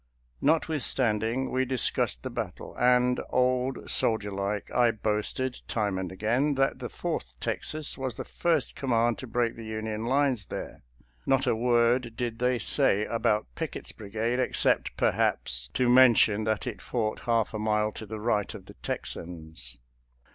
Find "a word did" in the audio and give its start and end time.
11.45-12.39